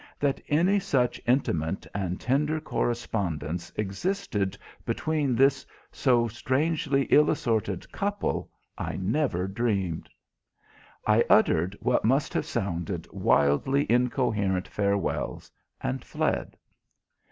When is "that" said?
0.19-0.41